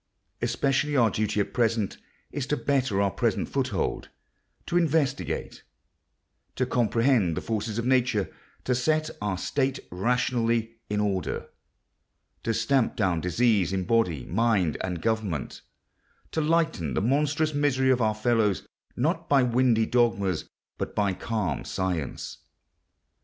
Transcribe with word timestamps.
Especially 0.41 0.95
our 0.97 1.11
duty 1.11 1.39
at 1.41 1.53
present 1.53 1.97
is 2.31 2.47
to 2.47 2.57
better 2.57 2.99
our 2.99 3.11
present 3.11 3.47
foothold; 3.49 4.09
to 4.65 4.75
investigate; 4.75 5.61
to 6.55 6.65
comprehend 6.65 7.37
the 7.37 7.41
forces 7.41 7.77
of 7.77 7.85
nature; 7.85 8.27
to 8.63 8.73
set 8.73 9.11
our 9.21 9.37
state 9.37 9.79
rationally 9.91 10.75
in 10.89 10.99
order; 10.99 11.49
to 12.41 12.51
stamp 12.51 12.95
down 12.95 13.21
disease 13.21 13.71
in 13.71 13.83
body, 13.83 14.25
mind, 14.25 14.75
and 14.83 15.03
government; 15.03 15.61
to 16.31 16.41
lighten 16.41 16.95
the 16.95 17.01
monstrous 17.03 17.53
misery 17.53 17.91
of 17.91 18.01
our 18.01 18.15
fellows, 18.15 18.67
not 18.95 19.29
by 19.29 19.43
windy 19.43 19.85
dogmas, 19.85 20.49
but 20.79 20.95
by 20.95 21.13
calm 21.13 21.63
science. 21.63 22.39